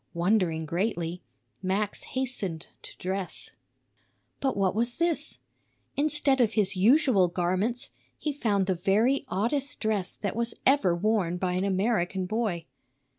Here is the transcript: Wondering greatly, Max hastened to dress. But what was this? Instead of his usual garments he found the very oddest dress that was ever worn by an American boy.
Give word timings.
Wondering 0.15 0.65
greatly, 0.65 1.21
Max 1.61 2.01
hastened 2.01 2.65
to 2.81 2.97
dress. 2.97 3.51
But 4.39 4.57
what 4.57 4.73
was 4.73 4.95
this? 4.95 5.37
Instead 5.95 6.41
of 6.41 6.53
his 6.53 6.75
usual 6.75 7.27
garments 7.27 7.91
he 8.17 8.33
found 8.33 8.65
the 8.65 8.73
very 8.73 9.23
oddest 9.27 9.79
dress 9.79 10.15
that 10.15 10.35
was 10.35 10.55
ever 10.65 10.95
worn 10.95 11.37
by 11.37 11.53
an 11.53 11.63
American 11.63 12.25
boy. 12.25 12.65